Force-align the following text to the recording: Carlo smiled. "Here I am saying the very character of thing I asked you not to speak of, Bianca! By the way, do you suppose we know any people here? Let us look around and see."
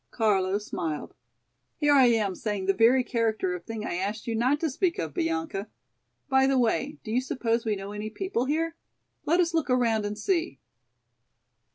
Carlo 0.09 0.57
smiled. 0.57 1.13
"Here 1.77 1.93
I 1.93 2.07
am 2.07 2.33
saying 2.33 2.65
the 2.65 2.73
very 2.73 3.03
character 3.03 3.53
of 3.53 3.65
thing 3.65 3.85
I 3.85 3.97
asked 3.97 4.25
you 4.25 4.33
not 4.33 4.59
to 4.61 4.69
speak 4.71 4.97
of, 4.97 5.13
Bianca! 5.13 5.67
By 6.27 6.47
the 6.47 6.57
way, 6.57 6.97
do 7.03 7.11
you 7.11 7.21
suppose 7.21 7.65
we 7.65 7.75
know 7.75 7.91
any 7.91 8.09
people 8.09 8.45
here? 8.45 8.75
Let 9.27 9.39
us 9.39 9.53
look 9.53 9.69
around 9.69 10.07
and 10.07 10.17
see." 10.17 10.59